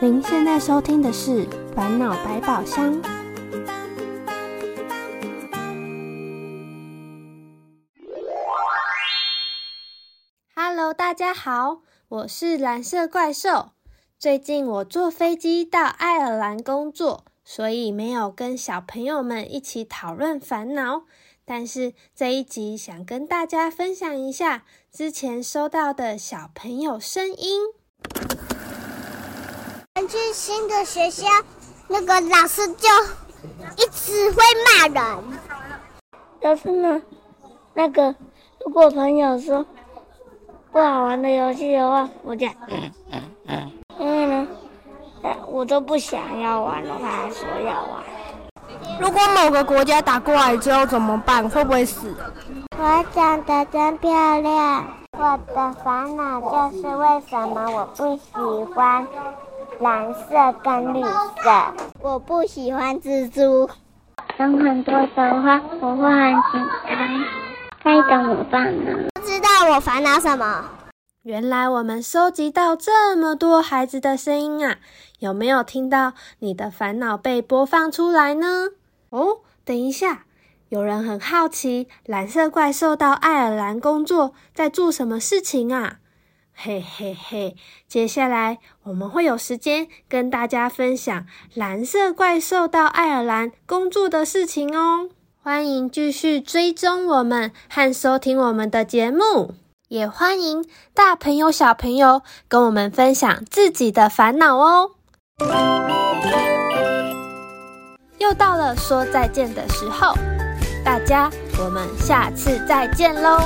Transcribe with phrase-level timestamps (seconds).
[0.00, 1.44] 您现在收听的是
[1.74, 3.02] 《烦恼百宝箱》。
[10.54, 13.70] Hello，大家好，我是蓝色怪兽。
[14.16, 21.06] 最近我坐飞机到爱尔兰工作，所以没有跟小朋友们一起讨论烦恼。
[21.44, 27.62] 但是这一集想跟大家分享一下之前收到的小朋友声音。
[30.08, 31.26] 去新的学校，
[31.86, 32.88] 那个老师就
[33.76, 35.38] 一直会骂人。
[36.40, 37.02] 但是呢，
[37.74, 38.14] 那个
[38.64, 39.64] 如果朋友说
[40.72, 42.50] 不好玩的游戏的话，我讲，
[43.98, 44.48] 因为呢，
[45.46, 48.02] 我都不想要玩了，他还说要玩。
[48.98, 51.46] 如果某个国家打过来之后怎么办？
[51.50, 52.14] 会不会死？
[52.78, 54.86] 我长得真漂亮。
[55.18, 59.06] 我的烦恼就是为什么我不喜欢。
[59.80, 63.70] 蓝色跟绿色，我不喜欢蜘蛛。
[64.38, 67.24] 有很多的话，我会很紧张，
[67.84, 69.08] 该怎么办呢？
[69.14, 70.64] 不知道我烦恼什么。
[71.22, 74.78] 原来我们收集到这么多孩子的声音啊！
[75.20, 78.70] 有没有听到你的烦恼被播放出来呢？
[79.10, 80.24] 哦，等一下，
[80.70, 85.98] 有人很好奇，蓝色怪兽到爱尔兰工作，在做什么事情啊？
[86.60, 87.54] 嘿嘿嘿，
[87.86, 95.08] 接下来我们会有时间跟大家分享蓝色怪兽到爱尔兰工作的事情哦。
[95.40, 99.54] 欢迎继续追踪我们和收听我们的节目，
[99.86, 104.90] 也欢迎大朋友小朋友跟我们分享自己的烦恼哦。
[108.18, 110.12] 又到了说再见的时候，
[110.84, 113.38] 大家，我们下次再见喽。